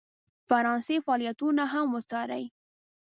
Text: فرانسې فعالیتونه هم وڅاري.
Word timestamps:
فرانسې 0.47 0.95
فعالیتونه 1.05 1.63
هم 1.73 1.85
وڅاري. 1.95 2.43